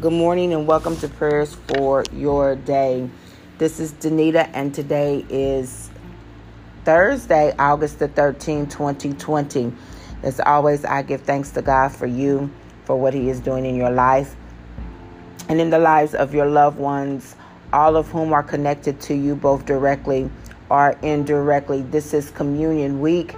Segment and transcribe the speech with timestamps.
[0.00, 3.10] Good morning and welcome to prayers for your day.
[3.58, 5.90] This is Danita, and today is
[6.84, 9.72] Thursday, August the 13th, 2020.
[10.22, 12.48] As always, I give thanks to God for you,
[12.84, 14.36] for what He is doing in your life
[15.48, 17.34] and in the lives of your loved ones,
[17.72, 20.30] all of whom are connected to you both directly
[20.70, 21.82] or indirectly.
[21.82, 23.34] This is Communion Week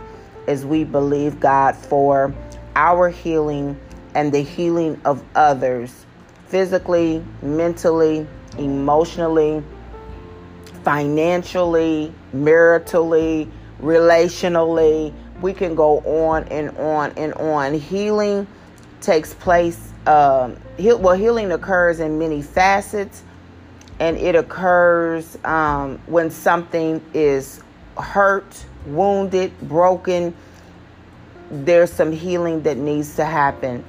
[0.46, 2.34] as we believe God for
[2.76, 3.80] our healing
[4.14, 6.04] and the healing of others
[6.50, 8.26] physically, mentally,
[8.58, 9.62] emotionally,
[10.82, 13.48] financially, maritally,
[13.80, 15.14] relationally.
[15.40, 17.74] We can go on and on and on.
[17.74, 18.48] Healing
[19.00, 23.22] takes place, um, well, healing occurs in many facets,
[24.00, 27.62] and it occurs um, when something is
[27.96, 30.34] hurt, wounded, broken.
[31.50, 33.84] There's some healing that needs to happen.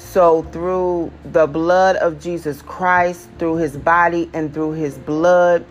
[0.00, 5.64] So, through the blood of Jesus Christ, through his body and through his blood,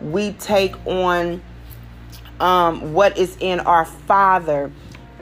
[0.00, 1.40] we take on
[2.40, 4.72] um, what is in our Father,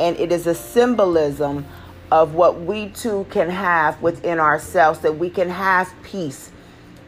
[0.01, 1.67] and it is a symbolism
[2.11, 6.51] of what we too can have within ourselves, that we can have peace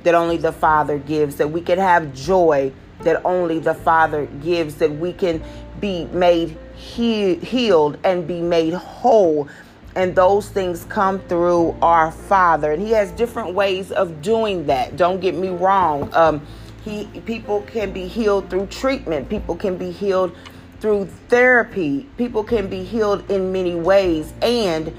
[0.03, 4.77] that only the Father gives, that we can have joy that only the Father gives,
[4.77, 5.42] that we can
[5.81, 9.48] be made he- healed and be made whole
[9.97, 12.73] and those things come through our father.
[12.73, 14.97] And he has different ways of doing that.
[14.97, 16.12] Don't get me wrong.
[16.14, 16.47] Um,
[16.84, 19.28] he people can be healed through treatment.
[19.28, 20.36] People can be healed
[20.81, 22.06] through therapy.
[22.19, 24.33] People can be healed in many ways.
[24.42, 24.95] And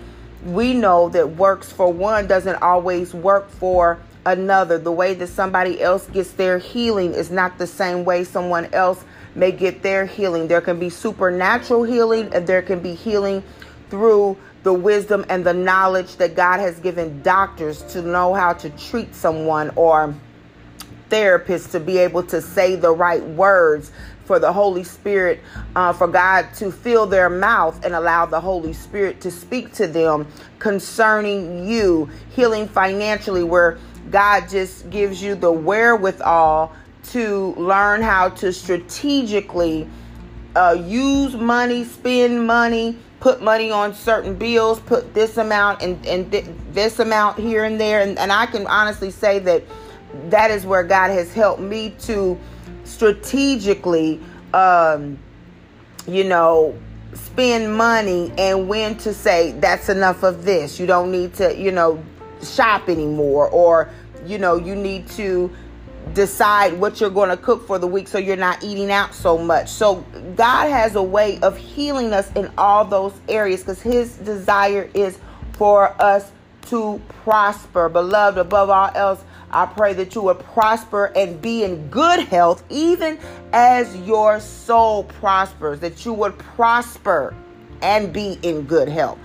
[0.45, 4.77] we know that works for one doesn't always work for another.
[4.77, 9.03] The way that somebody else gets their healing is not the same way someone else
[9.35, 10.47] may get their healing.
[10.47, 13.43] There can be supernatural healing and there can be healing
[13.89, 18.69] through the wisdom and the knowledge that God has given doctors to know how to
[18.71, 20.15] treat someone or
[21.09, 23.91] therapists to be able to say the right words
[24.25, 25.39] for the Holy Spirit,
[25.75, 29.87] uh, for God to fill their mouth and allow the Holy Spirit to speak to
[29.87, 30.27] them
[30.57, 33.77] concerning you, healing financially, where
[34.09, 36.73] God just gives you the wherewithal
[37.11, 39.87] to learn how to strategically
[40.55, 46.31] uh, use money, spend money, put money on certain bills, put this amount and, and
[46.31, 48.01] th- this amount here and there.
[48.01, 49.63] And, and I can honestly say that
[50.29, 52.37] that is where God has helped me to
[52.83, 54.19] strategically,
[54.53, 55.17] um,
[56.07, 56.77] you know,
[57.13, 60.79] spend money and when to say that's enough of this.
[60.79, 62.03] You don't need to, you know,
[62.43, 63.89] shop anymore or,
[64.25, 65.51] you know, you need to
[66.13, 69.37] decide what you're going to cook for the week so you're not eating out so
[69.37, 69.69] much.
[69.69, 70.05] So
[70.35, 75.19] God has a way of healing us in all those areas because his desire is
[75.53, 76.31] for us
[76.67, 77.89] to prosper.
[77.89, 82.63] Beloved, above all else, I pray that you would prosper and be in good health,
[82.69, 83.19] even
[83.53, 87.35] as your soul prospers, that you would prosper
[87.81, 89.19] and be in good health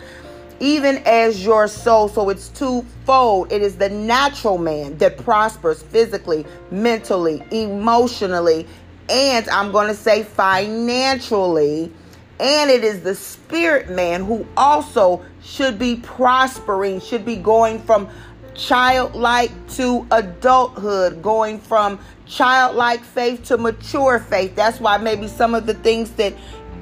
[0.60, 2.08] even as your soul.
[2.08, 3.50] So it's twofold.
[3.50, 8.66] It is the natural man that prospers physically, mentally, emotionally,
[9.08, 11.92] and I'm going to say financially.
[12.38, 18.08] And it is the spirit man who also should be prospering, should be going from
[18.54, 24.54] childlike to adulthood, going from childlike faith to mature faith.
[24.54, 26.34] That's why maybe some of the things that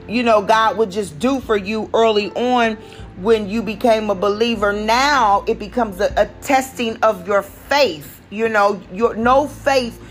[0.08, 2.78] you know God would just do for you early on
[3.20, 8.20] when you became a believer now it becomes a, a, testing of your faith.
[8.30, 10.02] You know your no faith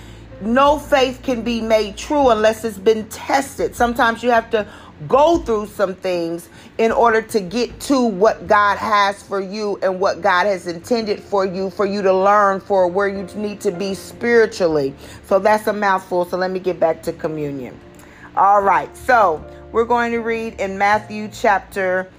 [0.41, 3.75] no faith can be made true unless it's been tested.
[3.75, 4.67] Sometimes you have to
[5.07, 9.99] go through some things in order to get to what god has for you and
[9.99, 13.71] what god has intended for you for you to learn for where you need to
[13.71, 14.93] be spiritually.
[15.25, 16.25] So that's a mouthful.
[16.25, 17.79] So let me get back to communion.
[18.35, 18.95] All right.
[18.95, 22.09] So we're going to read in matthew chapter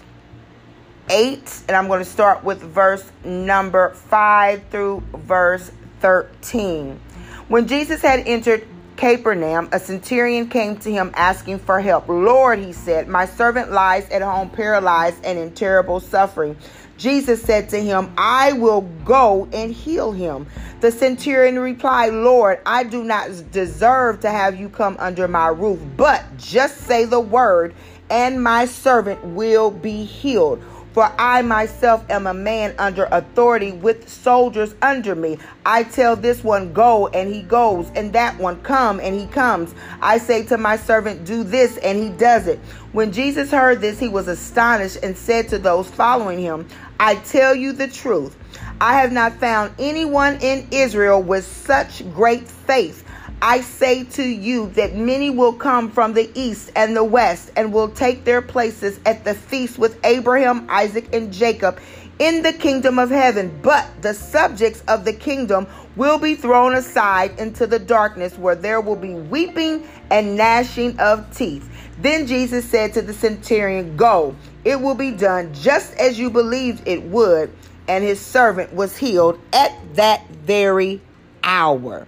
[1.11, 5.71] 8, and I'm going to start with verse number 5 through verse
[6.01, 7.01] 13.
[7.49, 8.67] When Jesus had entered
[8.97, 12.09] Capernaum, a centurion came to him asking for help.
[12.09, 16.57] Lord, he said, my servant lies at home paralyzed and in terrible suffering.
[16.99, 20.49] Jesus said to him, I will go and heal him.
[20.81, 25.81] The centurion replied, Lord, I do not deserve to have you come under my roof,
[25.97, 27.75] but just say the word,
[28.11, 30.61] and my servant will be healed.
[30.93, 35.39] For I myself am a man under authority with soldiers under me.
[35.65, 39.75] I tell this one, go, and he goes, and that one, come, and he comes.
[40.01, 42.59] I say to my servant, do this, and he does it.
[42.93, 46.67] When Jesus heard this, he was astonished and said to those following him,
[46.99, 48.37] I tell you the truth.
[48.81, 53.05] I have not found anyone in Israel with such great faith.
[53.41, 57.73] I say to you that many will come from the east and the west and
[57.73, 61.79] will take their places at the feast with Abraham, Isaac, and Jacob
[62.19, 63.57] in the kingdom of heaven.
[63.63, 68.81] But the subjects of the kingdom will be thrown aside into the darkness where there
[68.81, 71.69] will be weeping and gnashing of teeth.
[72.01, 76.87] Then Jesus said to the centurion, Go, it will be done just as you believed
[76.89, 77.53] it would.
[77.87, 81.01] And his servant was healed at that very
[81.43, 82.07] hour.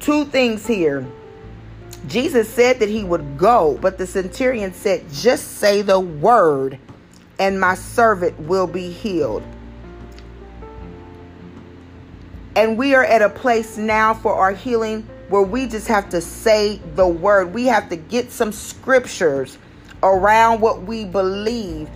[0.00, 1.06] Two things here.
[2.08, 6.78] Jesus said that he would go, but the centurion said, Just say the word,
[7.38, 9.42] and my servant will be healed.
[12.56, 16.20] And we are at a place now for our healing where we just have to
[16.20, 17.54] say the word.
[17.54, 19.56] We have to get some scriptures
[20.02, 21.88] around what we believe.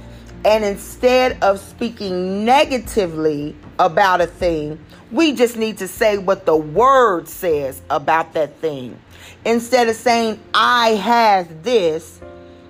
[0.45, 4.79] And instead of speaking negatively about a thing,
[5.11, 8.99] we just need to say what the word says about that thing.
[9.45, 12.21] Instead of saying, I have this,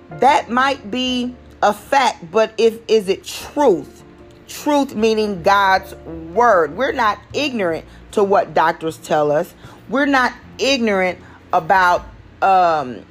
[0.09, 4.03] that might be a fact, but if is it truth?
[4.47, 6.77] Truth meaning God's word.
[6.77, 9.53] We're not ignorant to what doctors tell us.
[9.89, 11.19] We're not ignorant
[11.51, 12.05] about
[12.41, 13.03] um,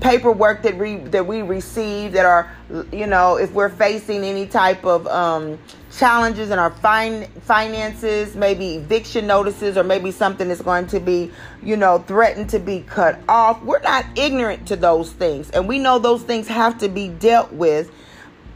[0.00, 2.50] paperwork that we that we receive that are
[2.92, 5.58] you know if we're facing any type of um,
[5.96, 11.30] challenges in our fin- finances maybe eviction notices or maybe something that's going to be
[11.62, 13.62] you know threatened to be cut off.
[13.62, 17.52] We're not ignorant to those things and we know those things have to be dealt
[17.52, 17.90] with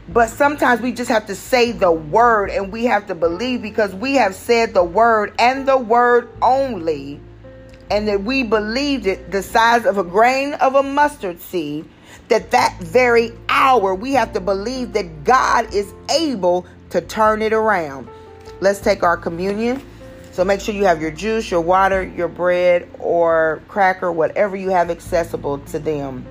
[0.09, 3.95] but sometimes we just have to say the word and we have to believe because
[3.95, 7.19] we have said the word and the word only
[7.89, 11.87] and that we believed it the size of a grain of a mustard seed
[12.27, 17.53] that that very hour we have to believe that God is able to turn it
[17.53, 18.07] around.
[18.61, 19.81] Let's take our communion.
[20.31, 24.69] So make sure you have your juice, your water, your bread or cracker, whatever you
[24.69, 26.23] have accessible to them.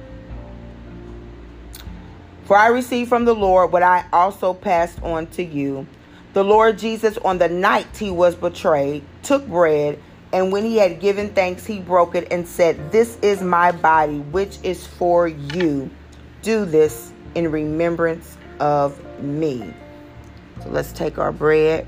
[2.44, 5.84] For I received from the Lord what I also passed on to you.
[6.32, 9.98] The Lord Jesus, on the night he was betrayed, took bread,
[10.32, 14.18] and when he had given thanks, he broke it and said, This is my body,
[14.18, 15.90] which is for you.
[16.42, 19.74] Do this in remembrance of me.
[20.62, 21.86] So let's take our bread.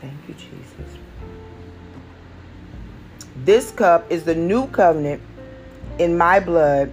[0.00, 0.98] Thank you, Jesus.
[3.44, 5.22] This cup is the new covenant
[5.98, 6.92] in my blood.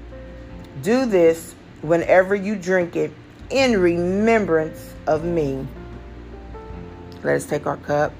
[0.81, 3.11] Do this whenever you drink it
[3.49, 5.67] in remembrance of me.
[7.23, 8.13] Let us take our cup.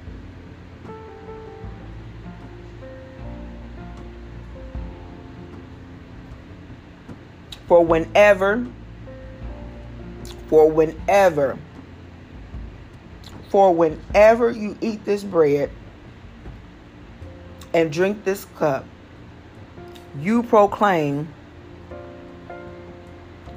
[7.74, 8.64] For whenever,
[10.46, 11.58] for whenever,
[13.48, 15.72] for whenever you eat this bread
[17.72, 18.86] and drink this cup,
[20.20, 21.34] you proclaim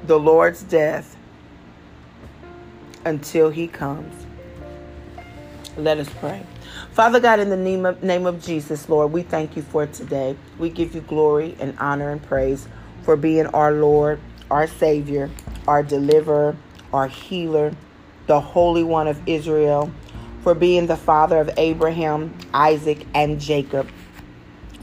[0.08, 1.16] the Lord's death
[3.04, 4.26] until he comes.
[5.76, 6.44] Let us pray.
[6.90, 10.36] Father God, in the name of, name of Jesus, Lord, we thank you for today.
[10.58, 12.66] We give you glory and honor and praise
[13.08, 15.30] for being our Lord, our Savior,
[15.66, 16.54] our deliverer,
[16.92, 17.74] our healer,
[18.26, 19.90] the Holy One of Israel,
[20.42, 23.88] for being the Father of Abraham, Isaac, and Jacob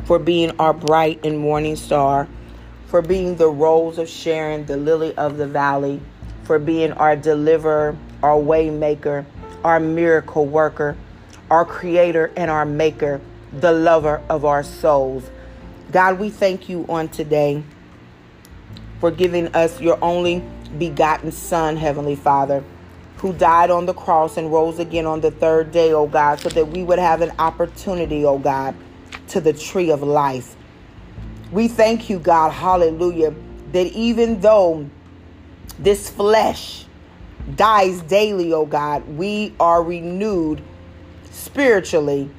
[0.06, 2.28] for being our bright and morning star,
[2.88, 6.02] for being the rose of Sharon, the lily of the valley,
[6.46, 9.24] for being our deliverer, our waymaker,
[9.64, 10.98] our miracle worker,
[11.52, 13.22] our creator and our maker,
[13.54, 15.30] the lover of our souls.
[15.92, 17.64] God, we thank you on today
[19.00, 20.44] for giving us your only
[20.78, 22.64] begotten Son, Heavenly Father,
[23.18, 26.50] who died on the cross and rose again on the third day, O God, so
[26.50, 28.76] that we would have an opportunity, O God,
[29.30, 30.56] to the tree of life.
[31.52, 33.34] We thank you, God, hallelujah,
[33.72, 34.90] that even though
[35.80, 36.86] this flesh
[37.56, 40.62] dies daily, O God, we are renewed
[41.32, 42.30] spiritually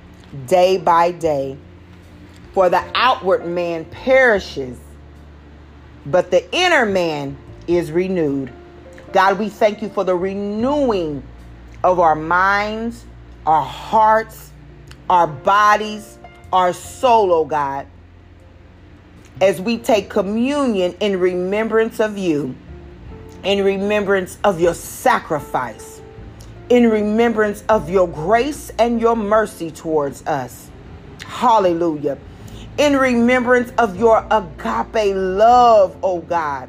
[0.47, 1.57] day by day.
[2.53, 4.79] For the outward man perishes,
[6.07, 7.37] but the inner man
[7.67, 8.53] is renewed.
[9.13, 11.23] God, we thank you for the renewing
[11.83, 13.05] of our minds,
[13.45, 14.51] our hearts,
[15.11, 16.19] our bodies,
[16.53, 17.87] our soul, oh God,
[19.41, 22.55] as we take communion in remembrance of you,
[23.43, 26.01] in remembrance of your sacrifice,
[26.69, 30.71] in remembrance of your grace and your mercy towards us.
[31.25, 32.19] Hallelujah.
[32.79, 36.69] In remembrance of your agape love, oh God.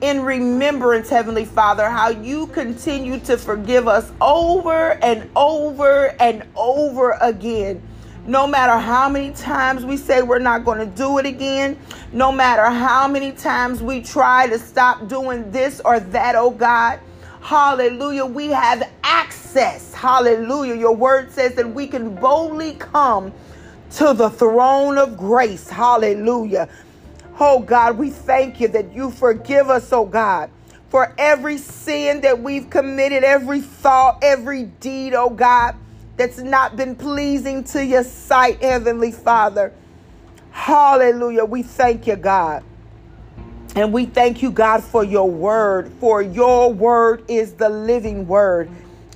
[0.00, 7.16] In remembrance, Heavenly Father, how you continue to forgive us over and over and over
[7.20, 7.82] again.
[8.26, 11.76] No matter how many times we say we're not going to do it again,
[12.12, 17.00] no matter how many times we try to stop doing this or that, oh God,
[17.40, 19.92] hallelujah, we have access.
[19.92, 20.76] Hallelujah.
[20.76, 23.32] Your word says that we can boldly come
[23.92, 25.68] to the throne of grace.
[25.68, 26.68] Hallelujah.
[27.38, 30.50] Oh God, we thank you that you forgive us, oh God,
[30.88, 35.74] for every sin that we've committed, every thought, every deed, oh God,
[36.16, 39.72] that's not been pleasing to your sight, Heavenly Father.
[40.50, 41.44] Hallelujah.
[41.44, 42.62] We thank you, God.
[43.74, 48.70] And we thank you, God, for your word, for your word is the living word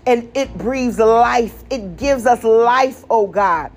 [0.07, 1.65] and it breathes life.
[1.69, 3.73] It gives us life, oh God.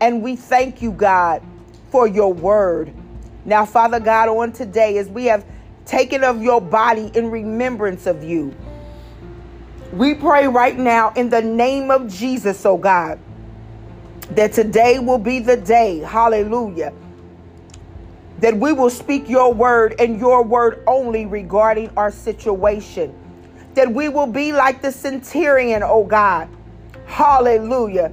[0.00, 1.42] And we thank you, God,
[1.90, 2.92] for your word.
[3.44, 5.44] Now, Father God, on today, as we have
[5.86, 8.54] taken of your body in remembrance of you,
[9.92, 13.18] we pray right now in the name of Jesus, oh God,
[14.30, 16.92] that today will be the day, hallelujah,
[18.40, 23.14] that we will speak your word and your word only regarding our situation.
[23.74, 26.48] That we will be like the centurion, oh God,
[27.06, 28.12] hallelujah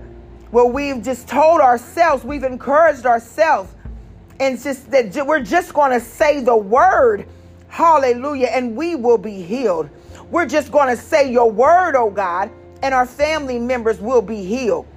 [0.52, 3.74] where we've just told ourselves, we've encouraged ourselves,
[4.40, 7.26] and just that we're just going to say the word,
[7.70, 9.90] hallelujah, and we will be healed.
[10.30, 12.52] We're just going to say your word, oh God,
[12.84, 14.88] and our family members will be healed.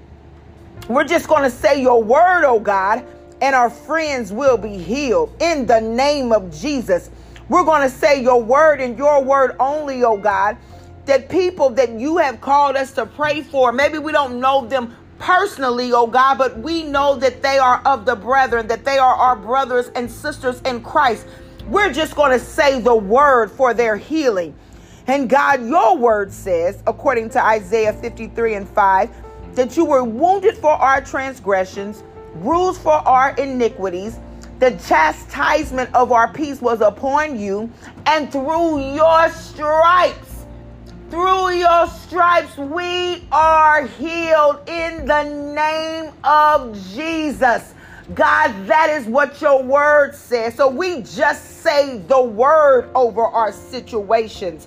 [0.88, 3.04] We're just going to say your word, oh God,
[3.40, 7.10] and our friends will be healed in the name of Jesus.
[7.48, 10.56] We're going to say your word and your word only, oh God,
[11.04, 14.96] that people that you have called us to pray for, maybe we don't know them
[15.18, 19.14] personally, oh God, but we know that they are of the brethren, that they are
[19.14, 21.26] our brothers and sisters in Christ.
[21.68, 24.54] We're just going to say the word for their healing.
[25.06, 29.10] And God, your word says, according to Isaiah 53 and 5,
[29.54, 32.02] that you were wounded for our transgressions,
[32.36, 34.18] bruised for our iniquities.
[34.58, 37.70] The chastisement of our peace was upon you,
[38.06, 40.33] and through your stripes
[41.14, 45.22] through your stripes, we are healed in the
[45.54, 47.72] name of Jesus.
[48.16, 50.56] God, that is what your word says.
[50.56, 54.66] So we just say the word over our situations.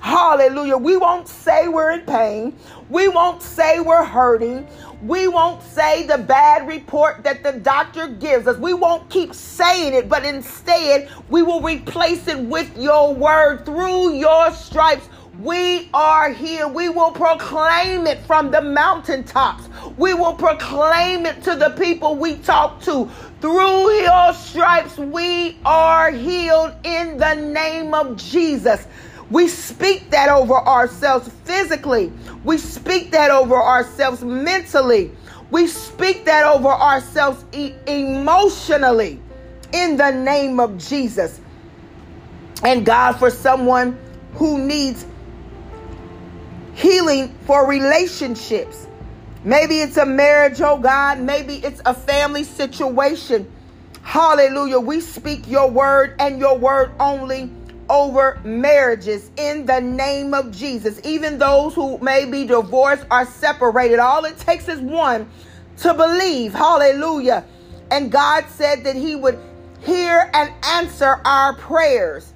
[0.00, 0.76] Hallelujah.
[0.76, 2.58] We won't say we're in pain.
[2.90, 4.66] We won't say we're hurting.
[5.00, 8.58] We won't say the bad report that the doctor gives us.
[8.58, 14.14] We won't keep saying it, but instead we will replace it with your word through
[14.14, 15.08] your stripes.
[15.40, 16.68] We are here.
[16.68, 19.68] We will proclaim it from the mountaintops.
[19.96, 23.10] We will proclaim it to the people we talk to.
[23.40, 28.86] Through your stripes, we are healed in the name of Jesus.
[29.30, 32.12] We speak that over ourselves physically.
[32.44, 35.10] We speak that over ourselves mentally.
[35.50, 39.20] We speak that over ourselves e- emotionally
[39.72, 41.40] in the name of Jesus.
[42.62, 43.98] And God, for someone
[44.34, 45.06] who needs
[46.74, 48.86] healing for relationships.
[49.44, 51.20] Maybe it's a marriage, oh God.
[51.20, 53.50] Maybe it's a family situation.
[54.02, 54.80] Hallelujah.
[54.80, 57.50] We speak your word and your word only
[57.90, 61.00] over marriages in the name of Jesus.
[61.04, 65.28] Even those who may be divorced or separated, all it takes is one
[65.78, 66.52] to believe.
[66.52, 67.44] Hallelujah.
[67.90, 69.38] And God said that He would
[69.80, 72.32] hear and answer our prayers.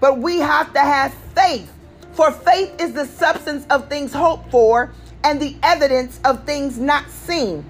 [0.00, 1.72] But we have to have faith
[2.12, 4.92] for faith is the substance of things hoped for
[5.24, 7.64] and the evidence of things not seen.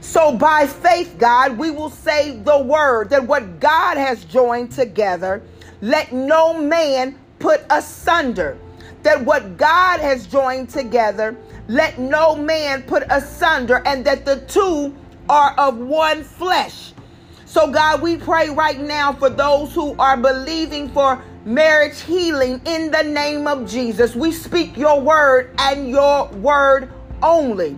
[0.00, 5.42] So by faith, God, we will say the word that what God has joined together,
[5.80, 8.58] let no man put asunder.
[9.02, 11.36] That what God has joined together,
[11.68, 14.94] let no man put asunder, and that the two
[15.28, 16.92] are of one flesh.
[17.44, 22.90] So, God, we pray right now for those who are believing for marriage healing in
[22.90, 24.14] the name of Jesus.
[24.14, 27.76] We speak your word and your word only.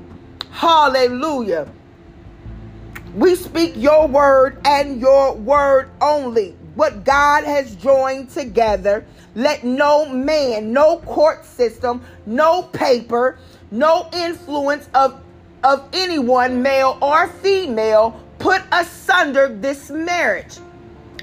[0.50, 1.68] Hallelujah.
[3.14, 6.56] We speak your word and your word only.
[6.74, 9.06] What God has joined together,
[9.36, 13.38] let no man, no court system, no paper,
[13.70, 15.22] no influence of,
[15.62, 20.58] of anyone, male or female, put asunder this marriage.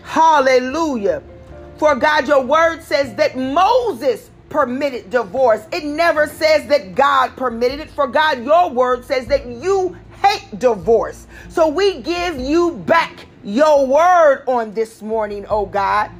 [0.03, 1.21] Hallelujah.
[1.81, 5.65] For God, your word says that Moses permitted divorce.
[5.73, 7.89] It never says that God permitted it.
[7.89, 11.25] For God, your word says that you hate divorce.
[11.49, 16.11] So we give you back your word on this morning, oh God,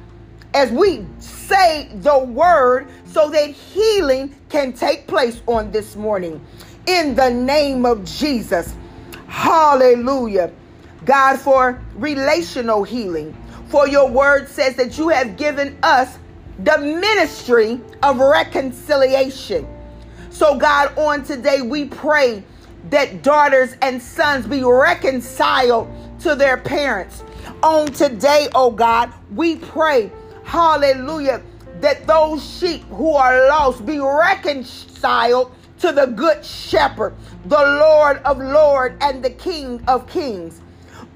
[0.52, 6.44] as we say the word so that healing can take place on this morning.
[6.88, 8.74] In the name of Jesus.
[9.28, 10.50] Hallelujah.
[11.04, 13.36] God, for relational healing.
[13.72, 16.18] For your word says that you have given us
[16.58, 19.66] the ministry of reconciliation.
[20.28, 22.44] So, God, on today, we pray
[22.90, 27.24] that daughters and sons be reconciled to their parents.
[27.62, 30.12] On today, oh God, we pray,
[30.44, 31.40] hallelujah,
[31.80, 37.14] that those sheep who are lost be reconciled to the good shepherd,
[37.46, 40.60] the Lord of lords and the King of kings.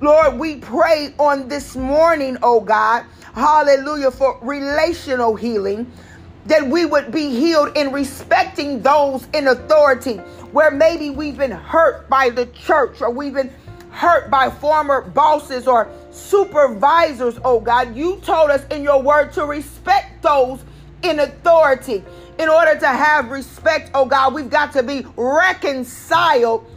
[0.02, 5.90] Lord, we pray on this morning, oh God, hallelujah, for relational healing,
[6.44, 10.16] that we would be healed in respecting those in authority,
[10.52, 13.50] where maybe we've been hurt by the church or we've been
[13.90, 17.96] hurt by former bosses or supervisors, oh God.
[17.96, 20.62] You told us in your word to respect those
[21.04, 22.04] in authority.
[22.38, 26.70] In order to have respect, oh God, we've got to be reconciled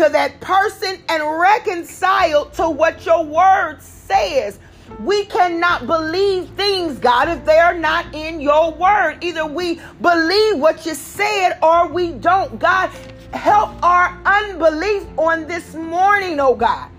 [0.00, 4.58] to that person and reconciled to what your word says.
[5.00, 9.22] We cannot believe things, God, if they are not in your word.
[9.22, 12.58] Either we believe what you said or we don't.
[12.58, 12.88] God,
[13.34, 16.90] help our unbelief on this morning, oh God.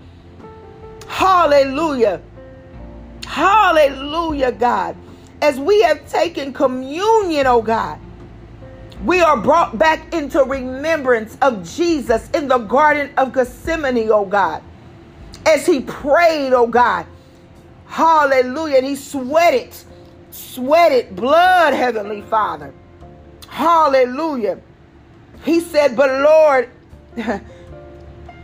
[1.08, 2.22] Hallelujah.
[3.26, 4.96] Hallelujah, God.
[5.40, 7.98] As we have taken communion, oh God,
[9.04, 14.62] we are brought back into remembrance of Jesus in the Garden of Gethsemane, oh God.
[15.44, 17.06] As he prayed, oh God.
[17.86, 18.78] Hallelujah.
[18.78, 19.74] And he sweated,
[20.30, 22.72] sweated blood, Heavenly Father.
[23.48, 24.60] Hallelujah.
[25.44, 26.70] He said, But Lord,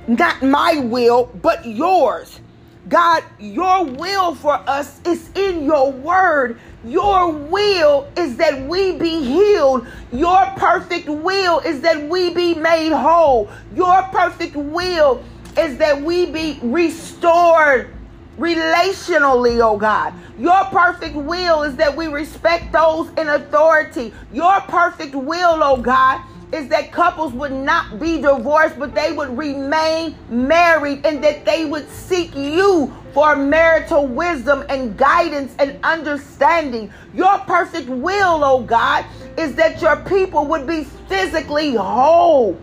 [0.09, 2.41] not my will, but yours.
[2.89, 6.59] God, your will for us is in your word.
[6.85, 9.87] Your will is that we be healed.
[10.13, 13.51] Your perfect will is that we be made whole.
[13.75, 15.23] Your perfect will
[15.57, 17.93] is that we be restored
[18.39, 20.15] relationally, oh God.
[20.39, 24.15] Your perfect will is that we respect those in authority.
[24.33, 29.37] Your perfect will, oh God, is that couples would not be divorced, but they would
[29.37, 36.89] remain married and that they would seek you for marital wisdom and guidance and understanding.
[37.13, 39.05] Your perfect will, oh God,
[39.37, 42.57] is that your people would be physically whole.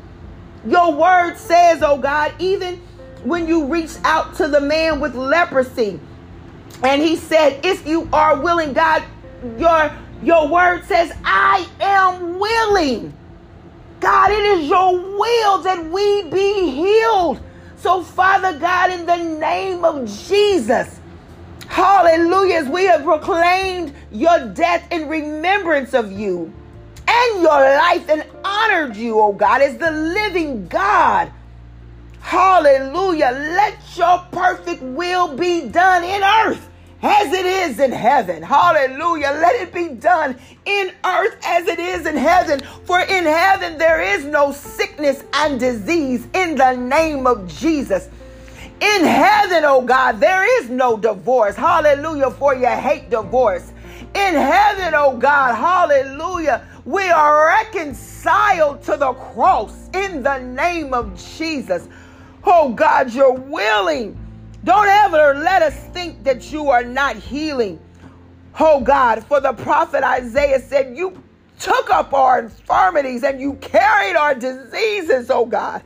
[0.65, 2.77] Your word says, oh God, even
[3.25, 5.99] when you reached out to the man with leprosy,
[6.83, 9.03] and he said, If you are willing, God,
[9.57, 9.91] your
[10.23, 13.13] your word says, I am willing.
[13.99, 17.41] God, it is your will that we be healed.
[17.77, 20.99] So, Father God, in the name of Jesus,
[21.67, 26.53] hallelujah, as we have proclaimed your death in remembrance of you
[27.07, 31.31] and your life and honored you, oh God, as the living God.
[32.21, 33.31] Hallelujah.
[33.31, 36.69] Let your perfect will be done in earth
[37.03, 38.41] as it is in heaven.
[38.41, 39.27] Hallelujah.
[39.27, 40.35] Let it be done
[40.65, 42.61] in earth as it is in heaven.
[42.85, 44.51] For in heaven there is no
[44.95, 48.09] sickness and disease in the name of Jesus.
[48.79, 51.55] In heaven, oh God, there is no divorce.
[51.55, 52.31] Hallelujah.
[52.31, 53.71] For you hate divorce.
[54.13, 61.15] In heaven, oh God, hallelujah, we are reconciled to the cross in the name of
[61.37, 61.87] Jesus.
[62.45, 64.17] Oh God, you're willing
[64.63, 67.79] don't ever let us think that you are not healing.
[68.59, 71.21] Oh God, for the prophet Isaiah said, You
[71.59, 75.81] took up our infirmities and you carried our diseases, oh God.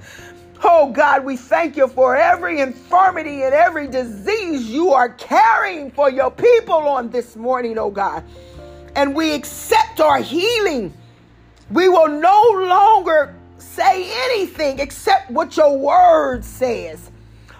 [0.63, 6.09] Oh God, we thank you for every infirmity and every disease you are carrying for
[6.09, 8.23] your people on this morning, oh God.
[8.95, 10.93] And we accept our healing.
[11.71, 17.09] We will no longer say anything except what your word says.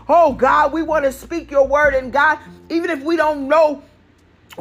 [0.09, 1.93] Oh God, we want to speak your word.
[1.93, 3.83] And God, even if we don't know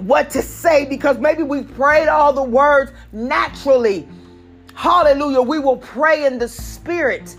[0.04, 4.08] what to say, because maybe we prayed all the words naturally,
[4.74, 7.36] hallelujah, we will pray in the spirit.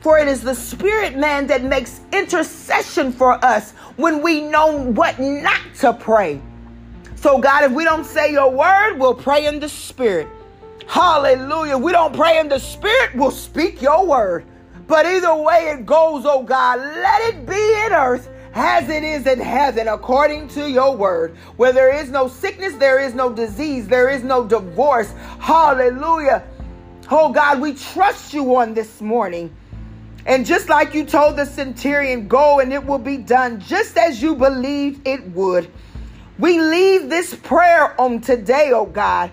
[0.00, 5.18] For it is the spirit man that makes intercession for us when we know what
[5.18, 6.42] not to pray.
[7.16, 10.28] So, God, if we don't say your word, we'll pray in the spirit.
[10.86, 11.78] Hallelujah.
[11.78, 14.44] We don't pray in the spirit, we'll speak your word.
[14.86, 19.26] But either way it goes, oh God, let it be in earth as it is
[19.26, 21.36] in heaven, according to your word.
[21.56, 25.12] Where there is no sickness, there is no disease, there is no divorce.
[25.40, 26.44] Hallelujah.
[27.10, 29.54] Oh God, we trust you on this morning.
[30.26, 34.22] And just like you told the centurion, go and it will be done just as
[34.22, 35.70] you believed it would.
[36.38, 39.30] We leave this prayer on today, oh God.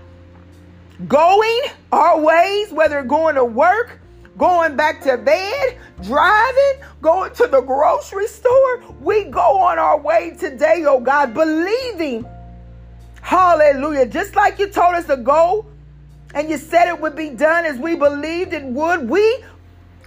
[1.08, 4.01] Going our ways, whether going to work,
[4.38, 10.36] going back to bed, driving, going to the grocery store, we go on our way
[10.40, 12.26] today, oh God, believing.
[13.22, 14.08] Hallelujah.
[14.08, 15.66] Just like you told us to go
[16.34, 19.44] and you said it would be done as we believed it would, we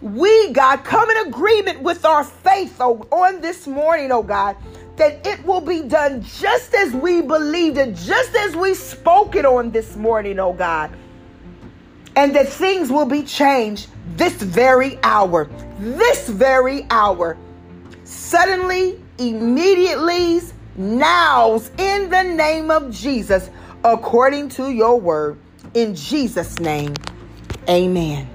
[0.04, 4.54] we, God, come in agreement with our faith oh, on this morning, oh God,
[4.96, 9.46] that it will be done just as we believed it, just as we spoke it
[9.46, 10.90] on this morning, oh God.
[12.16, 17.36] And that things will be changed this very hour, this very hour.
[18.04, 20.40] Suddenly, immediately,
[20.76, 23.50] nows in the name of Jesus,
[23.82, 25.38] according to your word.
[25.74, 26.94] In Jesus' name,
[27.68, 28.33] amen.